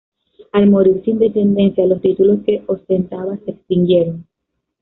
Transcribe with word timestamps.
Al 0.51 0.67
morir 0.67 1.03
sin 1.05 1.19
descendencia, 1.19 1.85
los 1.85 2.01
títulos 2.01 2.39
que 2.43 2.63
ostentaba 2.65 3.37
se 3.45 3.51
extinguieron. 3.51 4.25